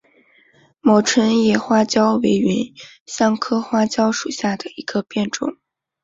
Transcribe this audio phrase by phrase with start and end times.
[0.79, 2.73] 毛椿叶花椒为芸
[3.05, 5.57] 香科花椒属下的一个变种。